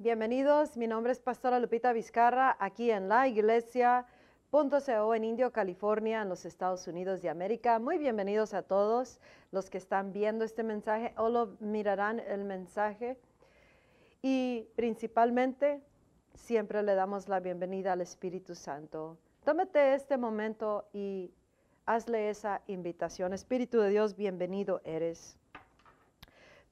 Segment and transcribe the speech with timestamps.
[0.00, 4.06] Bienvenidos, mi nombre es Pastora Lupita Vizcarra, aquí en la iglesia
[4.50, 7.78] .co en Indio, California, en los Estados Unidos de América.
[7.78, 9.20] Muy bienvenidos a todos
[9.52, 13.16] los que están viendo este mensaje o lo mirarán el mensaje.
[14.20, 15.80] Y principalmente,
[16.34, 19.16] siempre le damos la bienvenida al Espíritu Santo.
[19.44, 21.32] Tómate este momento y
[21.86, 23.32] hazle esa invitación.
[23.32, 25.38] Espíritu de Dios, bienvenido eres.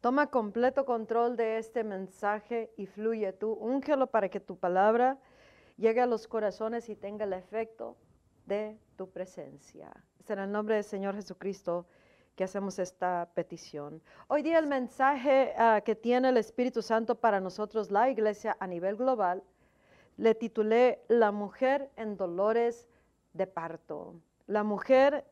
[0.03, 3.53] Toma completo control de este mensaje y fluye tú.
[3.53, 5.17] Úngelo para que tu palabra
[5.77, 7.97] llegue a los corazones y tenga el efecto
[8.45, 9.93] de tu presencia.
[10.19, 11.87] Es en el nombre del Señor Jesucristo
[12.35, 14.03] que hacemos esta petición.
[14.27, 18.67] Hoy día el mensaje ah, que tiene el Espíritu Santo para nosotros, la iglesia a
[18.67, 19.45] nivel global,
[20.17, 22.89] le titulé La mujer en dolores
[23.35, 24.17] de parto.
[24.49, 25.25] La mujer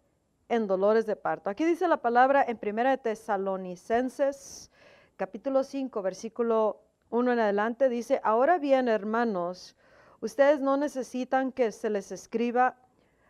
[0.51, 1.49] en dolores de parto.
[1.49, 4.69] Aquí dice la palabra en Primera de Tesalonicenses,
[5.17, 9.77] capítulo 5, versículo 1 en adelante, dice, ahora bien, hermanos,
[10.21, 12.77] ustedes no necesitan que se les escriba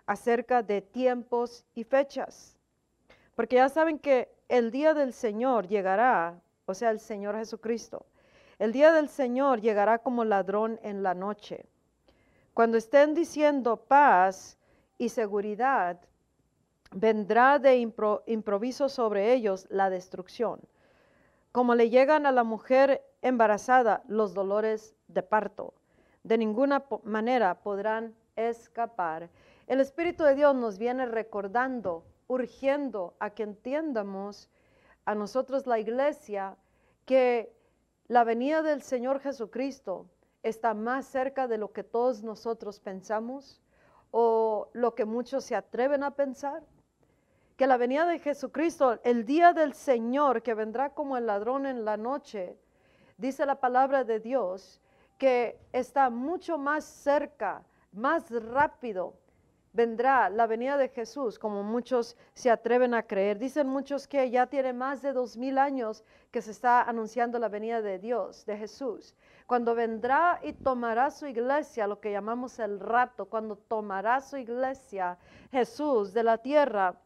[0.07, 2.57] acerca de tiempos y fechas,
[3.35, 8.07] porque ya saben que el día del Señor llegará, o sea, el Señor Jesucristo.
[8.59, 11.67] El día del Señor llegará como ladrón en la noche.
[12.55, 14.59] Cuando estén diciendo paz
[14.97, 16.01] y seguridad,
[16.93, 20.61] vendrá de improviso sobre ellos la destrucción,
[21.53, 25.75] como le llegan a la mujer embarazada los dolores de parto.
[26.25, 29.31] De ninguna manera podrán escapar.
[29.67, 34.51] El Espíritu de Dios nos viene recordando, urgiendo a que entiendamos
[35.05, 36.57] a nosotros la iglesia
[37.05, 37.53] que
[38.09, 40.07] la venida del Señor Jesucristo
[40.43, 43.61] está más cerca de lo que todos nosotros pensamos
[44.11, 46.63] o lo que muchos se atreven a pensar
[47.61, 51.85] que la venida de Jesucristo, el día del Señor que vendrá como el ladrón en
[51.85, 52.57] la noche,
[53.19, 54.81] dice la palabra de Dios,
[55.19, 59.13] que está mucho más cerca, más rápido.
[59.75, 63.39] Vendrá la venida de Jesús, como muchos se atreven a creer.
[63.39, 67.51] Dicen muchos que ya tiene más de dos mil años que se está anunciando la
[67.51, 69.15] venida de Dios, de Jesús.
[69.47, 75.19] Cuando vendrá y tomará su iglesia, lo que llamamos el rapto, cuando tomará su iglesia
[75.51, 76.99] Jesús de la tierra,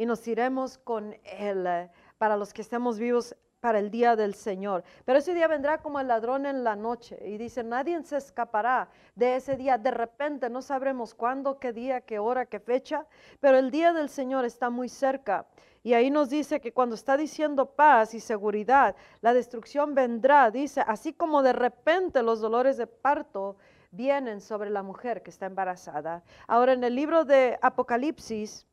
[0.00, 4.34] y nos iremos con Él eh, para los que estemos vivos para el día del
[4.34, 4.82] Señor.
[5.04, 8.88] Pero ese día vendrá como el ladrón en la noche y dice, nadie se escapará
[9.14, 9.76] de ese día.
[9.76, 13.06] De repente no sabremos cuándo, qué día, qué hora, qué fecha,
[13.40, 15.44] pero el día del Señor está muy cerca.
[15.82, 20.82] Y ahí nos dice que cuando está diciendo paz y seguridad, la destrucción vendrá, dice,
[20.86, 23.58] así como de repente los dolores de parto
[23.90, 26.22] vienen sobre la mujer que está embarazada.
[26.46, 28.66] Ahora en el libro de Apocalipsis,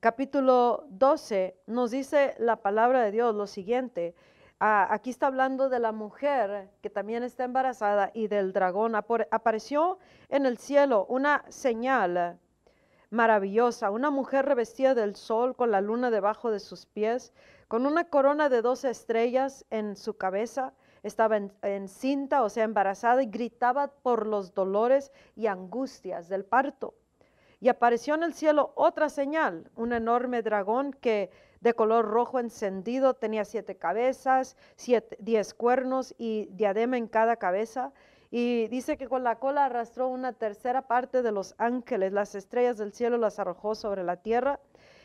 [0.00, 4.14] capítulo 12 nos dice la palabra de Dios lo siguiente.
[4.60, 8.94] Ah, aquí está hablando de la mujer que también está embarazada y del dragón.
[8.94, 9.98] apareció
[10.28, 12.38] en el cielo una señal
[13.10, 17.32] maravillosa, una mujer revestida del sol con la luna debajo de sus pies,
[17.66, 20.74] con una corona de dos estrellas en su cabeza.
[21.02, 26.94] Estaba encinta, o sea, embarazada, y gritaba por los dolores y angustias del parto.
[27.60, 31.30] Y apareció en el cielo otra señal, un enorme dragón que
[31.60, 37.92] de color rojo encendido tenía siete cabezas, siete, diez cuernos y diadema en cada cabeza.
[38.30, 42.76] Y dice que con la cola arrastró una tercera parte de los ángeles, las estrellas
[42.76, 44.60] del cielo las arrojó sobre la tierra.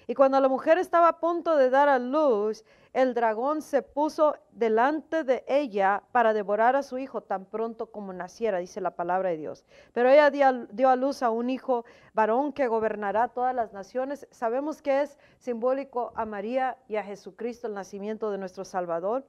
[0.07, 4.35] Y cuando la mujer estaba a punto de dar a luz, el dragón se puso
[4.51, 9.29] delante de ella para devorar a su hijo tan pronto como naciera, dice la palabra
[9.29, 9.65] de Dios.
[9.93, 14.27] Pero ella dio, a luz a un hijo varón que gobernará todas las naciones.
[14.29, 19.25] Sabemos que es simbólico a María y a Jesucristo, el nacimiento de nuestro Salvador.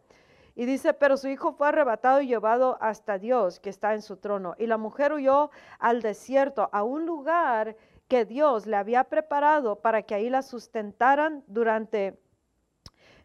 [0.55, 4.19] Y dice, pero su hijo fue arrebatado y llevado hasta Dios, que está en su
[4.19, 4.55] trono.
[4.59, 7.77] Y la mujer huyó al desierto, a un lugar
[8.09, 12.21] que Dios le había preparado para que ahí la sustentaran durante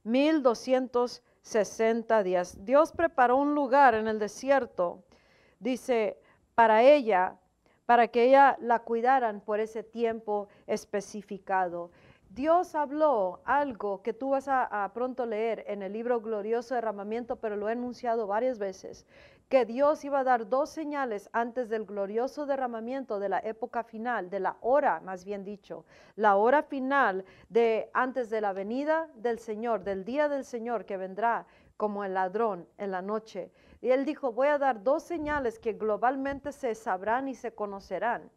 [0.04, 2.66] 1260 días.
[2.66, 5.04] Dios preparó un lugar en el desierto,
[5.60, 6.20] dice,
[6.56, 7.38] para ella,
[7.86, 11.92] para que ella la cuidaran por ese tiempo especificado.
[12.30, 17.38] Dios habló algo que tú vas a, a, pronto leer en el libro Glorioso Derramamiento,
[17.38, 19.08] pero lo he enunciado varias veces,
[19.50, 24.30] que Dios iba a dar dos señales antes del glorioso derramamiento de la época final,
[24.30, 25.86] de la hora, más bien dicho,
[26.16, 30.98] la hora final de antes de la venida del Señor, del día del Señor que
[30.98, 31.48] vendrá
[31.78, 33.52] como el ladrón en la noche.
[33.82, 38.30] Y él dijo, voy a dar dos señales que globalmente se sabrán y se conocerán.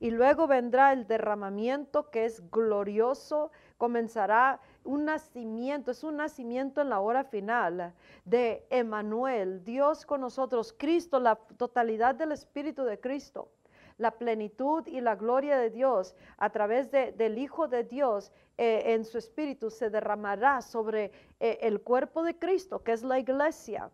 [0.00, 6.88] Y luego vendrá el derramamiento que es glorioso, comenzará un nacimiento, es un nacimiento en
[6.88, 7.92] la hora final
[8.24, 13.50] de Emanuel, Dios con nosotros, Cristo, la totalidad del Espíritu de Cristo
[13.98, 19.04] la plenitud y la gloria de Dios a través del Hijo de Dios eh, en
[19.04, 23.90] su espíritu se derramará sobre eh, el cuerpo de Cristo, que es la iglesia.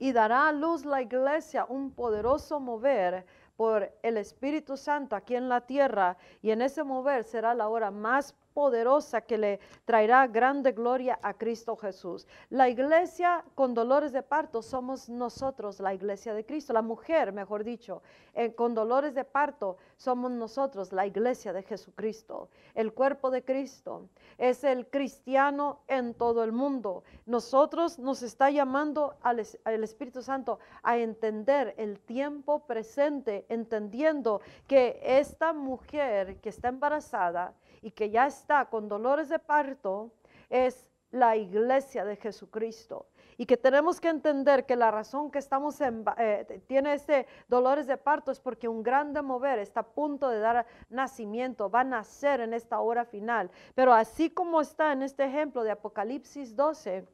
[0.00, 3.24] Y dará a luz la iglesia un poderoso mover
[3.58, 6.16] por el Espíritu Santo aquí en la tierra.
[6.42, 11.32] Y en ese mover será la hora más poderosa que le traerá grande gloria a
[11.32, 12.26] Cristo Jesús.
[12.50, 16.72] La iglesia con dolores de parto somos nosotros, la iglesia de Cristo.
[16.72, 18.02] La mujer, mejor dicho,
[18.34, 22.48] eh, con dolores de parto somos nosotros, la iglesia de Jesucristo.
[22.74, 24.08] El cuerpo de Cristo
[24.38, 27.04] es el cristiano en todo el mundo.
[27.26, 34.98] Nosotros nos está llamando al, al Espíritu Santo a entender el tiempo presente, entendiendo que
[35.00, 40.12] esta mujer que está embarazada, y que ya está con dolores de parto
[40.50, 43.06] es la iglesia de Jesucristo.
[43.36, 47.86] Y que tenemos que entender que la razón que estamos en, eh, tiene este dolores
[47.86, 51.84] de parto es porque un grande mover está a punto de dar nacimiento, va a
[51.84, 53.50] nacer en esta hora final.
[53.76, 57.06] Pero así como está en este ejemplo de Apocalipsis 12,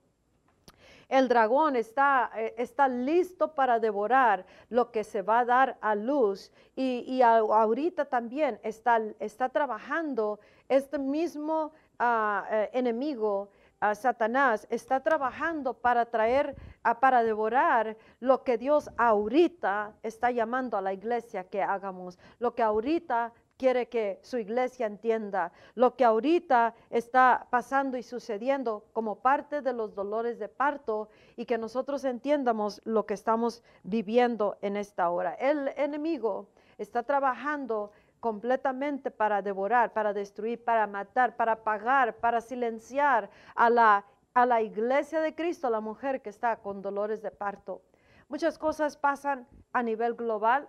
[1.14, 5.94] el dragón está, eh, está listo para devorar lo que se va a dar a
[5.94, 11.70] luz y, ahorita también está, está trabajando este mismo
[12.00, 13.48] ah, eh, enemigo.
[13.80, 16.56] Uh, Satanás está trabajando para traer,
[17.00, 22.62] para devorar lo que Dios ahorita está llamando a la iglesia que hagamos, lo que
[22.62, 23.32] ahorita
[23.64, 29.72] quiere que su iglesia entienda lo que ahorita está pasando y sucediendo como parte de
[29.72, 35.32] los dolores de parto y que nosotros entiendamos lo que estamos viviendo en esta hora.
[35.32, 37.90] El enemigo está trabajando
[38.20, 44.60] completamente para devorar, para destruir, para matar, para pagar, para silenciar a la, a la
[44.60, 47.80] iglesia de Cristo, la mujer que está con dolores de parto.
[48.28, 50.68] Muchas cosas pasan a nivel global,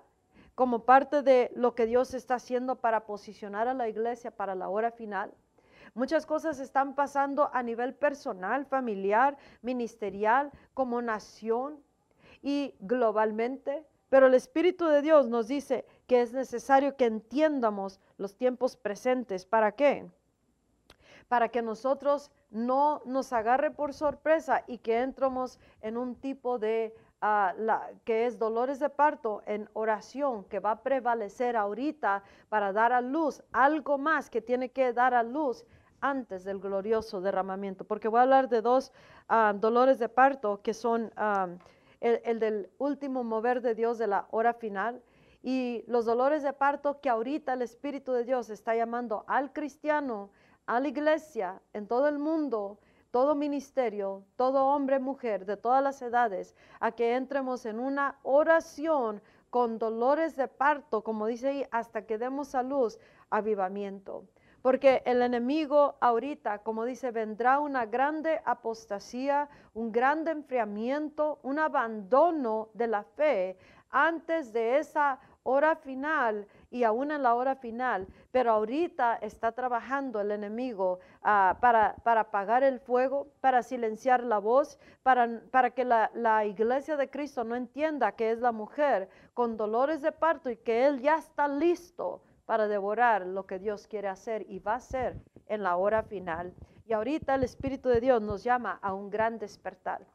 [0.55, 4.69] como parte de lo que Dios está haciendo para posicionar a la iglesia para la
[4.69, 5.33] hora final.
[5.93, 11.79] Muchas cosas están pasando a nivel personal, familiar, ministerial, como nación
[12.41, 13.85] y globalmente.
[14.09, 19.45] Pero el Espíritu de Dios nos dice que es necesario que entiendamos los tiempos presentes.
[19.45, 20.09] ¿Para qué?
[21.27, 26.95] Para que nosotros no nos agarre por sorpresa y que entremos en un tipo de
[28.03, 33.01] que es dolores de parto en oración, que va a prevalecer ahorita para dar a
[33.01, 35.65] luz algo más que tiene que dar a luz
[36.01, 38.91] antes del glorioso derramamiento, porque voy a hablar de dos
[39.27, 41.47] ah, dolores de parto que son ah,
[41.99, 45.01] el, el, del último mover de Dios de la hora final
[45.41, 50.29] y los dolores de parto que ahorita el Espíritu de Dios está llamando al cristiano,
[50.67, 52.77] a la iglesia en todo el mundo
[53.15, 59.21] todo ministerio, todo hombre, mujer, de todas las edades, a que entremos en una oración
[59.49, 64.25] con dolores de parto, como dice ahí, hasta que demos a luz avivamiento.
[64.61, 72.67] Porque el enemigo ahorita, como dice, vendrá una grande apostasía, un grande enfriamiento, un abandono
[72.73, 73.55] de la fe
[73.91, 80.19] antes de esa hora final y aún en la hora final, pero ahorita está trabajando
[80.19, 85.85] el enemigo ah, para, para apagar el fuego, para silenciar la voz, para, para que
[85.85, 90.49] la, la, iglesia de Cristo no entienda que es la mujer con dolores de parto
[90.49, 94.73] y que él ya está listo para devorar lo que Dios quiere hacer y va
[94.73, 95.15] a hacer
[95.47, 96.53] en la hora final.
[96.85, 100.05] Y ahorita el Espíritu de Dios nos llama a un gran despertar,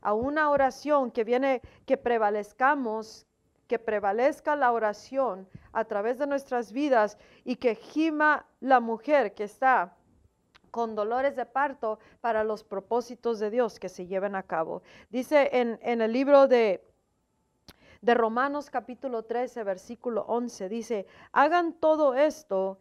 [0.00, 3.27] a una oración que viene, que prevalezcamos,
[3.68, 9.44] que prevalezca la oración a través de nuestras vidas y que gima la mujer que
[9.44, 9.94] está
[10.70, 14.82] con dolores de parto para los propósitos de Dios que se lleven a cabo.
[15.10, 16.82] Dice en, el libro de,
[18.00, 22.78] de Romanos capítulo 13, versículo 11, dice, hagan todo esto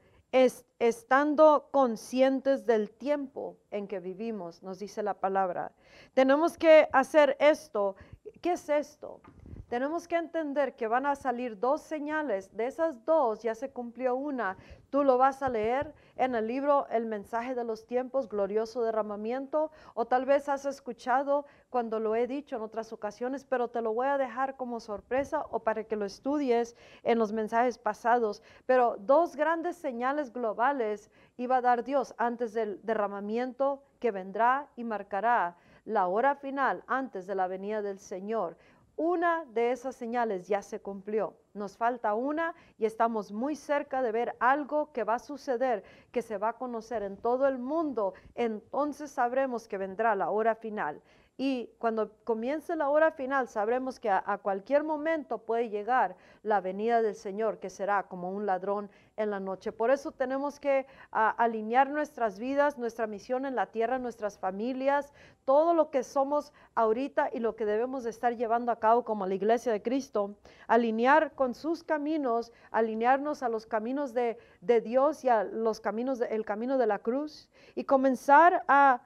[0.80, 5.72] estando conscientes del tiempo en que vivimos, nos dice la palabra.
[6.14, 7.96] Tenemos que hacer esto.
[8.42, 9.22] ¿Qué es esto?
[9.68, 12.56] Tenemos que entender que van a salir dos señales.
[12.56, 14.58] De esas dos ya se cumplió una.
[14.90, 19.72] Tú lo vas a leer en el libro El mensaje de los tiempos, glorioso derramamiento,
[19.94, 23.94] o tal vez has escuchado cuando lo he dicho en otras ocasiones, pero te lo
[23.94, 28.42] voy a dejar como sorpresa o para que lo estudies en los mensajes pasados.
[28.66, 34.86] Pero dos grandes señales globales iba a dar Dios antes del derramamiento que vendrá y
[34.86, 38.58] marcará la hora final antes de la venida del Señor
[38.98, 41.36] una de esas señales ya se cumplió.
[41.54, 46.24] Nos falta una y estamos muy cerca de ver algo que va a suceder, que
[46.24, 48.16] se va a conocer en todo el mundo.
[48.34, 51.02] Entonces sabremos que vendrá la hora final.
[51.40, 57.04] Y cuando comience la hora final, sabremos que a, cualquier momento puede llegar la venida
[57.04, 59.72] del Señor, que será como un ladrón en la noche.
[59.72, 65.14] Por eso tenemos que alinear nuestras vidas, nuestra misión en la tierra, nuestras familias,
[65.46, 69.36] todo lo que somos ahorita y lo que debemos estar llevando a cabo como la
[69.36, 70.36] iglesia de Cristo,
[70.68, 74.40] alinear con sus caminos, alinearnos a los caminos de,
[74.84, 79.04] Dios y a los caminos, del camino de la cruz y comenzar a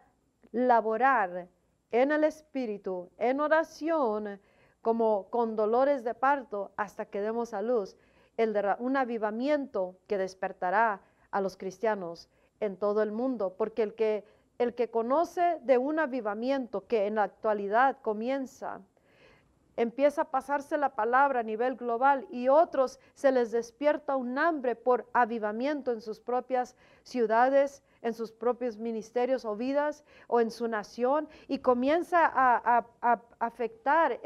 [0.54, 1.50] laborar
[1.92, 4.40] en el Espíritu, en oración,
[4.82, 7.98] como con dolores de parto, hasta que demos a luz
[8.38, 12.30] el un avivamiento que despertará a los cristianos
[12.60, 14.26] en todo el mundo, porque el que,
[14.58, 18.82] el que conoce de un avivamiento que en la actualidad comienza,
[19.82, 24.76] empieza a pasarse la palabra a nivel global y otros se les despierta un hambre
[24.76, 30.68] por avivamiento en sus propias ciudades, en sus propios ministerios o vidas o en su
[30.68, 32.86] nación y comienza a,
[33.40, 34.20] afectar,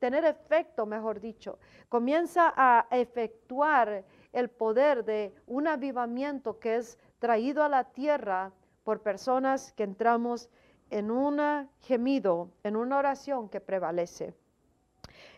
[0.00, 1.58] tener efecto, mejor dicho,
[1.90, 4.02] comienza a efectuar
[4.32, 8.50] el poder de un avivamiento que es traído a la tierra
[8.82, 10.48] por personas que entramos
[10.88, 14.34] en un gemido, en una oración que prevalece.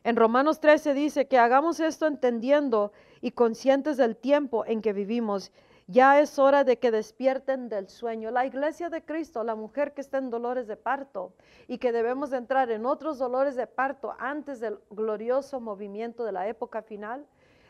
[0.04, 5.52] En Romanos 13 dice que hagamos esto entendiendo y conscientes del tiempo en que vivimos
[5.88, 8.30] ya es hora de que despierten del sueño.
[8.30, 11.32] La iglesia de Cristo, la mujer que está en dolores de parto
[11.68, 16.48] y que debemos entrar en otros dolores de parto antes del glorioso movimiento de la
[16.48, 17.24] época final,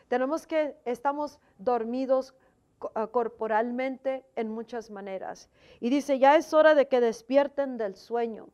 [0.07, 2.33] tenemos que, estamos dormidos
[2.95, 5.49] ah, corporalmente en muchas maneras.
[5.79, 8.47] Y dice, ya es hora de que despierten del sueño.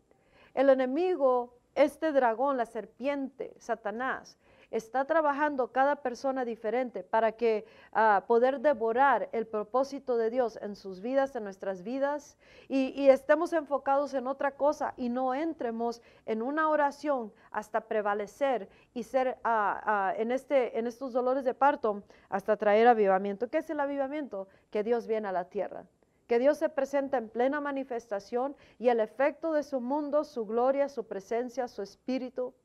[0.53, 4.38] El enemigo, este dragón, la serpiente, Satanás,
[4.74, 10.75] está trabajando cada persona diferente para que uh, poder devorar el propósito de Dios en
[10.75, 12.38] sus vidas, en nuestras vidas,
[12.68, 19.03] y, estemos enfocados en otra cosa y no entremos en una oración hasta prevalecer y
[19.03, 23.50] ser uh, en, este, en estos dolores de parto hasta traer avivamiento.
[23.50, 24.48] ¿Qué es el avivamiento?
[24.72, 25.86] Que Dios viene a la tierra
[26.34, 30.90] que Dios se presenta en plena manifestación y el efecto de su mundo, su gloria,
[30.90, 32.56] su presencia, su espíritu,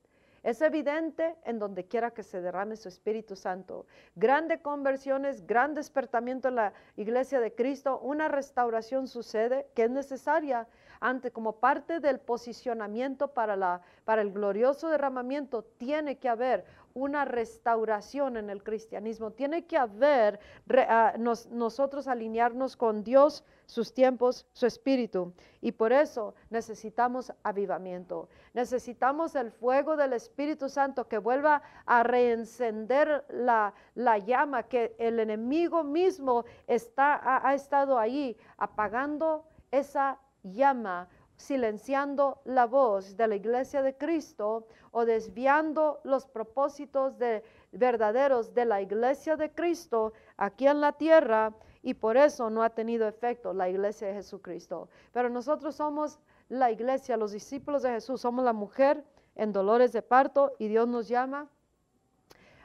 [0.42, 3.84] es evidente en donde quiera que se derrame su Espíritu Santo.
[4.14, 10.66] Grandes conversiones, gran despertamiento en la iglesia de Cristo, una restauración sucede que es necesaria
[11.00, 17.24] ante como parte del posicionamiento para, la, para el glorioso derramamiento, tiene que haber una
[17.24, 19.32] restauración en el cristianismo.
[19.32, 20.40] Tiene que haber
[20.88, 25.34] ah, nosotros alinearnos con Dios, sus tiempos, su espíritu.
[25.60, 28.28] Y por eso necesitamos avivamiento.
[28.54, 35.20] Necesitamos el fuego del Espíritu Santo que vuelva a reencender la, la llama que el
[35.20, 43.36] enemigo mismo está, ha, ha estado ahí apagando esa llama silenciando la voz de la
[43.36, 50.66] iglesia de Cristo o desviando los propósitos de, verdaderos de la iglesia de Cristo aquí
[50.66, 54.88] en la tierra y por eso no ha tenido efecto la iglesia de Jesucristo.
[55.12, 56.18] Pero nosotros somos
[56.48, 59.04] la iglesia, los discípulos de Jesús, somos la mujer
[59.34, 61.48] en dolores de parto y Dios nos llama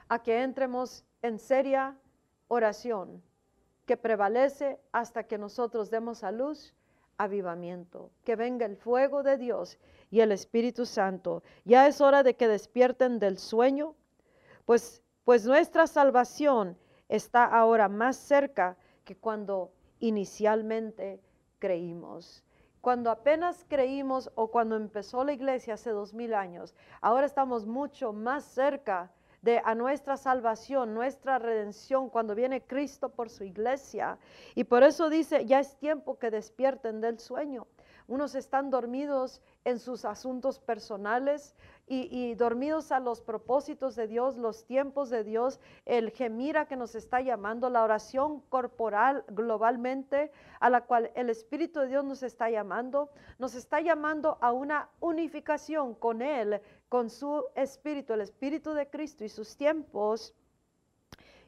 [0.09, 1.97] a que entremos en seria
[2.47, 3.21] oración
[3.85, 6.73] que prevalece hasta que nosotros demos a luz
[7.17, 9.77] avivamiento, que venga el fuego de Dios
[10.09, 11.43] y el Espíritu Santo.
[11.65, 13.95] Ya es hora de que despierten del sueño,
[14.65, 16.77] pues, pues nuestra salvación
[17.09, 21.21] está ahora más cerca que cuando inicialmente
[21.59, 22.43] creímos.
[22.81, 28.11] Cuando apenas creímos o cuando empezó la iglesia hace dos mil años, ahora estamos mucho
[28.11, 34.17] más cerca de a nuestra salvación, nuestra redención, cuando viene Cristo por su iglesia.
[34.55, 37.67] Y por eso dice, ya es tiempo que despierten del sueño.
[38.07, 41.55] Unos están dormidos en sus asuntos personales
[41.87, 46.95] y, dormidos a los propósitos de Dios, los tiempos de Dios, el gemira que nos
[46.95, 52.49] está llamando, la oración corporal globalmente a la cual el Espíritu de Dios nos está
[52.49, 58.89] llamando, nos está llamando a una unificación con Él, con su Espíritu, el Espíritu de
[58.89, 60.33] Cristo y sus tiempos,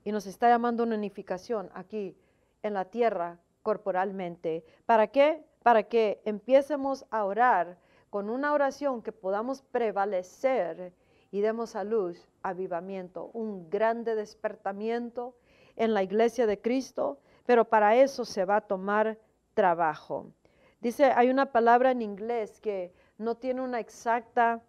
[0.03, 2.15] y nos está llamando a una unificación aquí
[2.61, 4.63] en la tierra corporalmente.
[4.85, 5.43] ¿Para qué?
[5.65, 7.79] Para que empiecemos a orar
[8.11, 10.93] con una oración que podamos prevalecer
[11.31, 15.35] y demos a luz avivamiento, un grande despertamiento
[15.75, 17.17] en la iglesia de Cristo,
[17.47, 19.17] pero para eso se va a tomar
[19.55, 20.27] trabajo.
[20.81, 24.61] Dice, hay una palabra en inglés que no tiene una exacta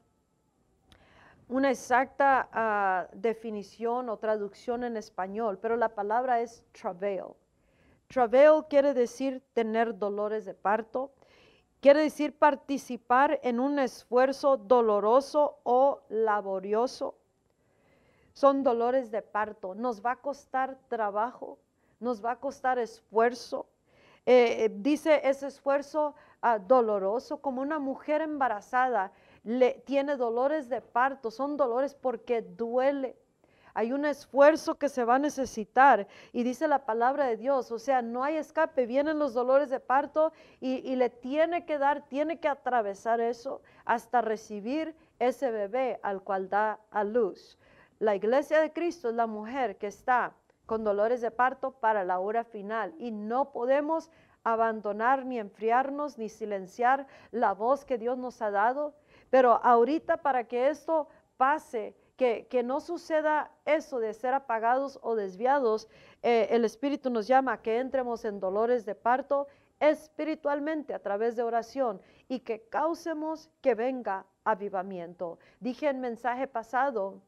[1.48, 7.34] una exacta ah, definición o traducción en español, pero la palabra es travail.
[8.08, 11.12] Travail quiere decir tener dolores de parto,
[11.80, 17.14] quiere decir participar en un esfuerzo doloroso o laborioso.
[18.32, 19.74] Son dolores de parto.
[19.74, 21.58] Nos va a costar trabajo,
[22.00, 23.66] nos va a costar esfuerzo.
[24.26, 29.12] Eh, eh, dice ese esfuerzo ah, doloroso como una mujer embarazada
[29.44, 33.16] le, tiene dolores de parto, son dolores porque duele.
[33.76, 36.08] Hay un esfuerzo que se va a necesitar.
[36.32, 39.80] Y dice la palabra de Dios, o sea, no hay escape, vienen los dolores de
[39.80, 46.22] parto y, le tiene que dar, tiene que atravesar eso hasta recibir ese bebé al
[46.22, 47.58] cual da a luz.
[47.98, 50.32] La iglesia de Cristo es la mujer que está
[50.64, 52.94] con dolores de parto para la hora final.
[52.98, 54.10] Y no podemos
[54.42, 58.94] abandonar ni enfriarnos ni silenciar la voz que Dios nos ha dado.
[59.28, 65.88] Pero ahorita para que esto pase, que, no suceda eso de ser apagados o desviados,
[66.22, 69.46] eh, el Espíritu nos llama a que entremos en dolores de parto
[69.78, 75.38] espiritualmente a través de oración y que causemos que venga avivamiento.
[75.60, 77.20] Dije en mensaje pasado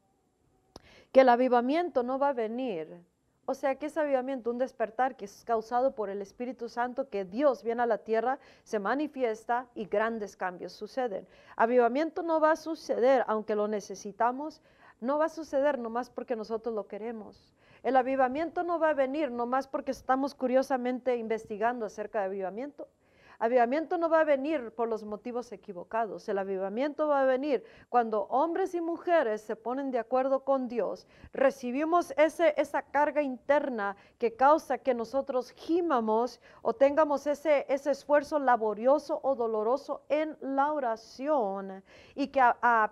[1.13, 3.05] que el avivamiento no va a venir
[3.51, 7.25] o sea, que es avivamiento, un despertar que es causado por el Espíritu Santo, que
[7.25, 11.27] Dios viene a la tierra, se manifiesta y grandes cambios suceden.
[11.57, 14.61] Avivamiento no va a suceder, aunque lo necesitamos,
[15.01, 17.53] no va a suceder nomás porque nosotros lo queremos.
[17.83, 22.89] El avivamiento no va a venir nomás porque estamos curiosamente investigando acerca de avivamiento.
[23.41, 26.29] Avivamiento no va a venir por los motivos equivocados.
[26.29, 31.07] El avivamiento va a venir cuando hombres y mujeres se ponen de acuerdo con Dios.
[31.33, 38.41] Recibimos ese, esa carga interna que causa que nosotros gimamos o tengamos ese, ese esfuerzo
[38.41, 41.85] laborioso o doloroso en la oración
[42.17, 42.43] y que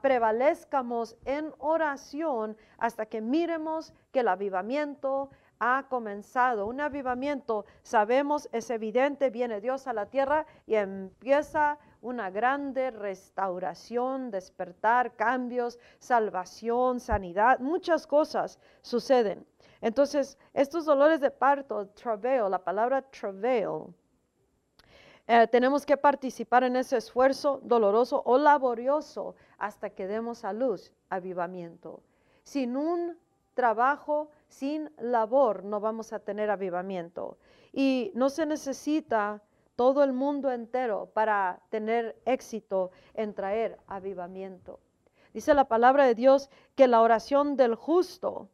[0.01, 6.67] prevalezcamos en oración hasta que miremos que el avivamiento ha comenzado.
[6.67, 14.31] Un avivamiento, sabemos, es evidente, viene Dios a la tierra y empieza una grande restauración,
[14.31, 19.47] despertar, cambios, salvación, sanidad, muchas cosas suceden.
[19.81, 23.95] Entonces, estos dolores de parto, travail, la palabra travail,
[25.27, 30.93] eh, tenemos que participar en ese esfuerzo doloroso o laborioso hasta que demos a luz
[31.11, 32.01] avivamiento.
[32.45, 33.19] Sin un
[33.55, 37.39] trabajo sin labor no vamos a tener avivamiento.
[37.73, 39.43] Y no se necesita
[39.77, 44.81] todo el mundo entero para tener éxito en traer avivamiento.
[45.35, 48.49] Dice la palabra de Dios que la oración del justo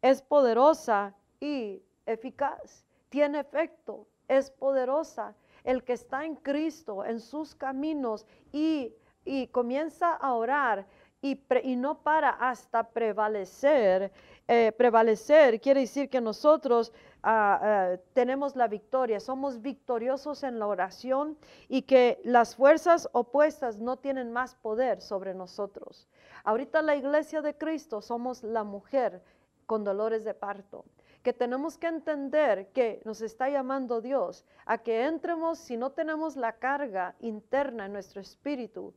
[0.00, 5.34] es poderosa y eficaz, tiene efecto, es poderosa.
[5.64, 8.94] El que está en Cristo, en sus caminos y,
[9.24, 10.86] y comienza a orar
[11.20, 14.12] y, y no para hasta prevalecer,
[14.48, 20.66] eh, prevalecer quiere decir que nosotros ah, ah, tenemos la victoria, somos victoriosos en la
[20.66, 21.36] oración
[21.68, 26.08] y que las fuerzas opuestas no tienen más poder sobre nosotros.
[26.44, 29.22] Ahorita la iglesia de Cristo somos la mujer
[29.66, 30.86] con dolores de parto
[31.22, 36.36] que tenemos que entender que nos está llamando Dios a que entremos si no tenemos
[36.36, 38.94] la carga interna en nuestro espíritu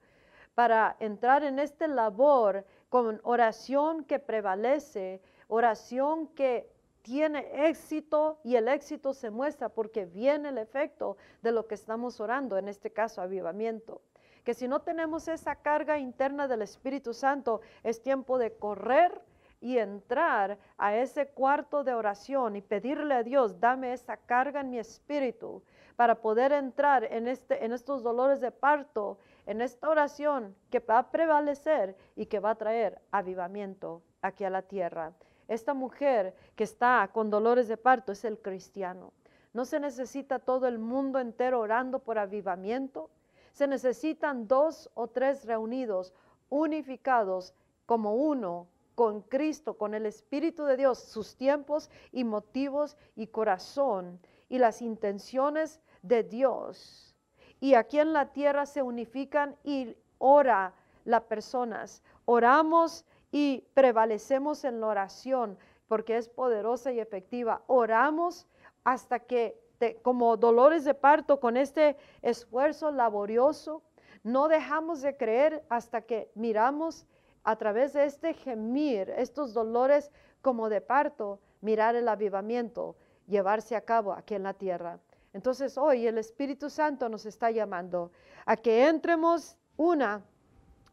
[0.56, 8.70] para entrar en esta labor con oración que prevalece oración que tiene éxito y el
[8.70, 13.22] éxito se muestra porque viene el efecto de lo que estamos orando, en este caso
[13.22, 14.02] avivamiento.
[14.46, 19.22] Que si no tenemos esa carga interna del Espíritu Santo, es tiempo de correr
[19.60, 24.70] y entrar a ese cuarto de oración y pedirle a Dios, dame esa carga en
[24.70, 25.64] mi espíritu
[25.98, 31.00] para poder entrar en, este, en estos dolores de parto, en esta oración que va
[31.00, 35.14] a prevalecer y que va a traer avivamiento aquí a la tierra.
[35.52, 39.12] Esta mujer que está con dolores de parto es el cristiano.
[39.52, 43.10] No se necesita todo el mundo entero orando por avivamiento.
[43.52, 46.14] Se necesitan dos o tres reunidos,
[46.48, 47.54] unificados
[47.86, 54.22] como uno con Cristo, con el Espíritu de Dios, sus tiempos y motivos y corazón
[54.48, 57.14] y las intenciones de Dios.
[57.60, 62.02] Y aquí en la tierra se unifican y ora las personas.
[62.24, 67.63] Oramos y prevalecemos en la oración porque es poderosa y efectiva.
[67.67, 68.48] Oramos
[68.84, 69.60] hasta que,
[70.02, 73.82] como dolores de parto, con este esfuerzo laborioso,
[74.24, 77.08] no dejamos de creer hasta que miramos
[77.44, 82.96] a través de este gemir, estos dolores como de parto, mirar el avivamiento,
[83.28, 85.00] llevarse a cabo aquí en la tierra.
[85.34, 88.12] Entonces hoy el Espíritu Santo nos está llamando
[88.46, 90.24] a que entremos una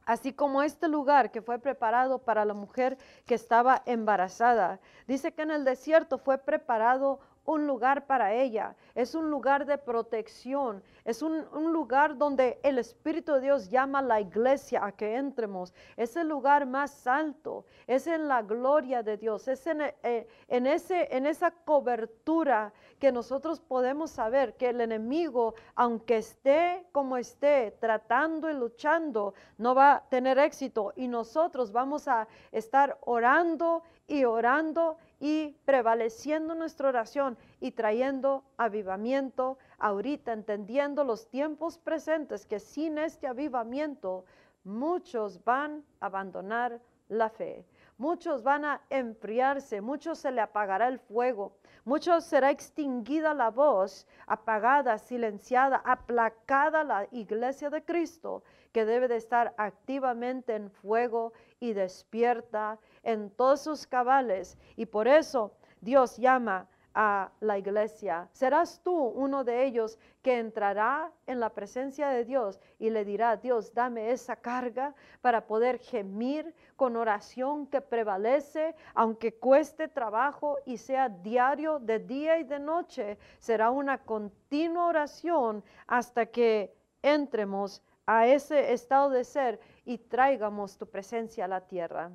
[0.09, 4.81] así como este lugar que fue preparado para la mujer que estaba embarazada.
[5.07, 9.79] Dice que en el desierto fue preparado un lugar para ella, es un lugar de
[9.79, 15.17] protección, es un, lugar donde el Espíritu de Dios llama a la iglesia a que
[15.17, 20.29] entremos, es el lugar más alto, es en la gloria de Dios, es en, eh,
[20.47, 27.17] en, ese, en esa cobertura que nosotros podemos saber que el enemigo, aunque esté como
[27.17, 30.93] esté, tratando y luchando, no va a tener éxito.
[30.97, 39.59] Y nosotros vamos a estar orando y orando y prevaleciendo nuestra oración y trayendo avivamiento
[39.79, 44.25] ahorita, entendiendo los tiempos presentes, que sin este avivamiento
[44.65, 47.65] muchos van a abandonar la fe.
[47.97, 54.07] Muchos van a enfriarse, muchos se le apagará el fuego, muchos será extinguida la voz,
[54.27, 61.73] apagada, silenciada, aplacada la iglesia de Cristo, que debe de estar activamente en fuego y
[61.73, 62.79] despierta
[63.09, 64.59] en todos sus cabales.
[64.77, 68.29] Y por eso Dios llama a la iglesia.
[68.33, 73.37] Serás tú uno de ellos que entrará en la presencia de Dios y le dirá,
[73.37, 80.77] Dios, dame esa carga para poder gemir con oración que prevalece, aunque cueste trabajo y
[80.77, 83.17] sea diario de día y de noche.
[83.39, 90.87] Será una continua oración hasta que entremos a ese estado de ser y traigamos tu
[90.87, 92.11] presencia a la tierra.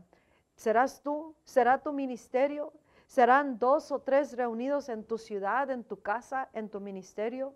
[0.56, 1.36] ¿Serás tú?
[1.44, 2.74] ¿Será tu ministerio?
[3.08, 7.56] ¿Serán dos o tres reunidos en tu ciudad, en tu casa, en tu ministerio?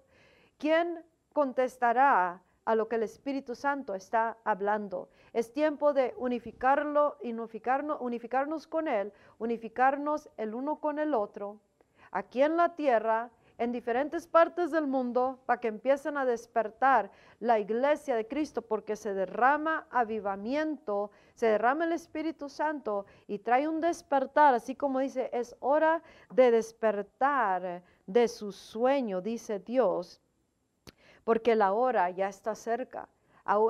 [0.57, 5.09] ¿Quién contestará a lo que el Espíritu Santo está hablando?
[5.33, 11.59] Es tiempo de unificarlo, unificarnos, unificarnos con Él, unificarnos el uno con el otro,
[12.11, 17.59] aquí en la tierra en diferentes partes del mundo para que empiecen a despertar la
[17.59, 23.81] iglesia de Cristo porque se derrama avivamiento, se derrama el Espíritu Santo y trae un
[23.81, 30.21] despertar, así como dice, es hora de despertar de su sueño, dice Dios,
[31.23, 33.09] porque la hora ya está cerca.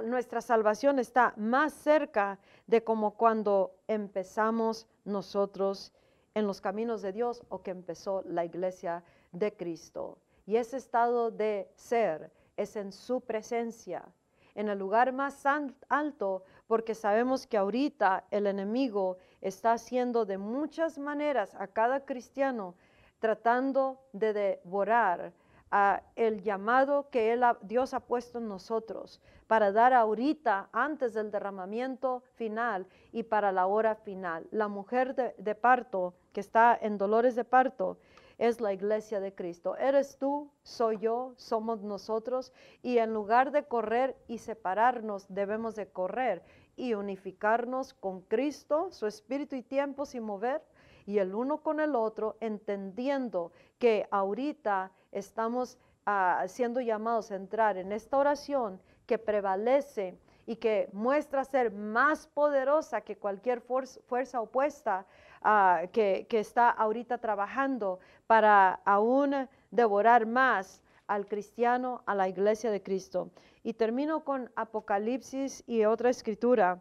[0.06, 5.93] Nuestra salvación está más cerca de como cuando empezamos nosotros
[6.38, 10.19] en los caminos de Dios o que empezó la iglesia de Cristo.
[10.45, 14.06] Y ese estado de ser es en su presencia,
[14.54, 15.43] en el lugar más
[15.89, 22.76] alto, porque sabemos que ahorita el enemigo está haciendo de muchas maneras a cada cristiano,
[23.17, 25.34] tratando de devorar
[25.71, 32.23] a el llamado que Dios ha puesto en nosotros para dar ahorita antes del derramamiento
[32.36, 34.47] final y para la hora final.
[34.52, 37.97] La mujer de parto que está en dolores de parto
[38.38, 39.76] es la iglesia de Cristo.
[39.76, 45.88] Eres tú, soy yo, somos nosotros y en lugar de correr y separarnos, debemos de
[45.88, 46.43] correr
[46.76, 50.62] y unificarnos con Cristo, su espíritu y tiempo sin mover
[51.08, 57.78] y el uno con el otro, entendiendo que ahorita estamos ah, siendo llamados a entrar
[57.78, 65.05] en esta oración que prevalece y que muestra ser más poderosa que cualquier fuerza opuesta
[65.41, 72.81] Ah, que, está ahorita trabajando para aún devorar más al cristiano, a la iglesia de
[72.81, 73.29] Cristo.
[73.63, 76.79] Y termino con Apocalipsis y otra escritura.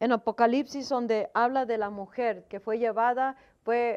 [0.00, 3.36] En Apocalipsis donde habla de la mujer que fue llevada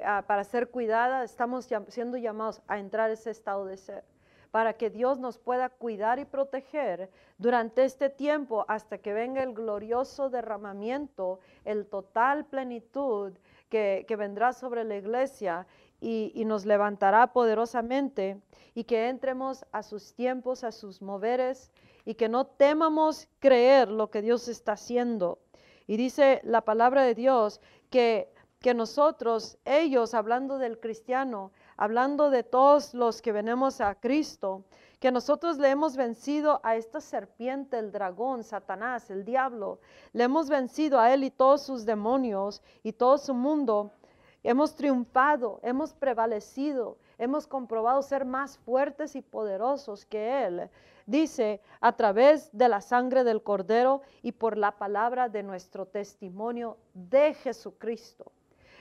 [0.05, 4.03] ah, para ser cuidada, estamos siendo llamados a entrar a ese estado de ser
[4.51, 9.53] para que Dios nos pueda cuidar y proteger durante este tiempo hasta que venga el
[9.53, 13.33] glorioso derramamiento, el total plenitud
[13.69, 15.67] que, vendrá sobre la iglesia
[16.01, 18.41] y, y, nos levantará poderosamente
[18.73, 21.71] y que entremos a sus tiempos, a sus moveres
[22.05, 25.39] y que no temamos creer lo que Dios está haciendo.
[25.85, 32.43] Y dice la palabra de Dios que, que nosotros, ellos, hablando del cristiano, hablando de
[32.43, 34.65] todos los que venimos a Cristo,
[34.99, 39.79] que nosotros le hemos vencido a esta serpiente, el dragón, Satanás, el diablo,
[40.11, 43.93] le hemos vencido a él y todos sus demonios y todo su mundo.
[44.43, 50.69] Hemos triunfado, hemos prevalecido, hemos comprobado ser más fuertes y poderosos que Él.
[51.05, 56.75] Dice, a través de la sangre del cordero y por la palabra de nuestro testimonio
[56.93, 58.33] de Jesucristo.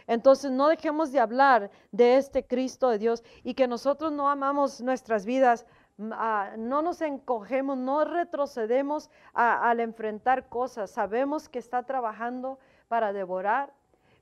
[0.08, 4.80] Entonces no dejemos de hablar de este Cristo de Dios y que nosotros no amamos
[4.80, 5.66] nuestras vidas,
[6.12, 10.90] ah, no nos encogemos, no retrocedemos al enfrentar cosas.
[10.90, 13.74] Sabemos que está trabajando para devorar,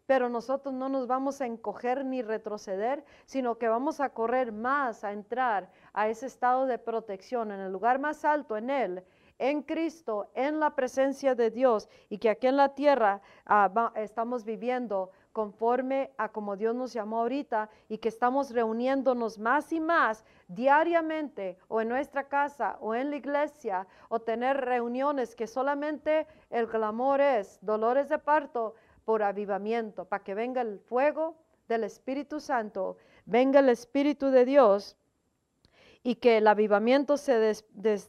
[0.07, 5.05] pero nosotros no nos vamos a encoger ni retroceder, sino que vamos a correr más,
[5.05, 9.05] a entrar a ese estado de protección en el lugar más alto en Él
[9.39, 14.45] en Cristo, en la presencia de Dios y que aquí en la tierra ah, estamos
[14.45, 20.25] viviendo conforme a como Dios nos llamó ahorita y que estamos reuniéndonos más y más
[20.49, 26.67] diariamente o en nuestra casa o en la iglesia o tener reuniones que solamente el
[26.69, 31.37] clamor es dolores de parto por avivamiento, para que venga el fuego
[31.69, 32.97] del Espíritu Santo,
[33.27, 34.97] venga el Espíritu de Dios
[36.03, 37.63] y que el avivamiento se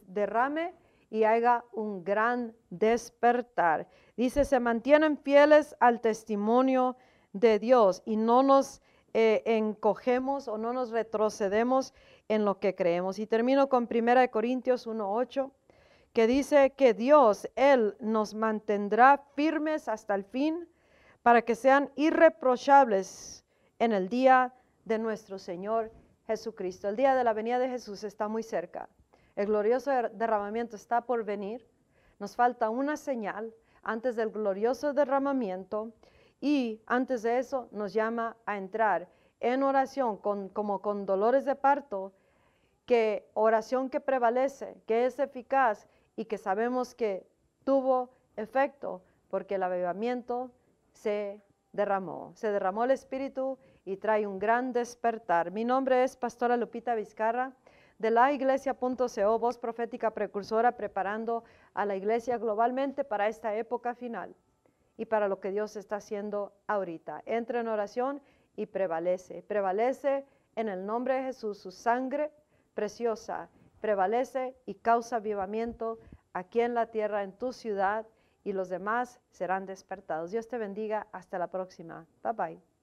[0.06, 0.72] derrame
[1.10, 3.86] y haga un gran despertar.
[4.16, 6.96] Dice, se mantienen fieles al testimonio
[7.32, 8.80] de Dios y no nos
[9.14, 11.94] eh, encogemos o no nos retrocedemos
[12.28, 13.18] en lo que creemos.
[13.18, 15.50] Y termino con 1 Corintios 1.8,
[16.12, 20.68] que dice que Dios, Él nos mantendrá firmes hasta el fin
[21.22, 23.44] para que sean irreprochables
[23.78, 25.90] en el día de nuestro Señor
[26.26, 26.88] Jesucristo.
[26.88, 28.88] El día de la venida de Jesús está muy cerca.
[29.36, 31.66] El glorioso derramamiento está por venir.
[32.18, 35.92] Nos falta una señal antes del glorioso derramamiento
[36.40, 39.08] y antes de eso nos llama a entrar
[39.40, 42.12] en oración como con dolores de parto,
[42.86, 47.26] que oración que prevalece, que es eficaz y que sabemos que
[47.64, 50.50] tuvo efecto porque el avivamiento
[50.92, 52.32] se derramó.
[52.34, 55.50] Se derramó el Espíritu y trae un gran despertar.
[55.50, 57.52] Mi nombre es Pastora Lupita Vizcarra
[57.98, 64.34] de la iglesia.co, voz profética precursora, preparando a la iglesia globalmente para esta época final
[64.98, 67.22] y para lo que Dios está haciendo ahorita.
[67.24, 68.20] Entra en oración
[68.56, 69.42] y prevalece.
[69.42, 72.30] Prevalece en el nombre de Jesús, su sangre
[72.74, 73.48] preciosa
[73.80, 75.98] prevalece y causa avivamiento
[76.32, 78.06] aquí en la tierra, en tu ciudad,
[78.44, 80.30] y los demás serán despertados.
[80.30, 81.06] Dios te bendiga.
[81.12, 82.06] Hasta la próxima.
[82.22, 82.77] Bye bye.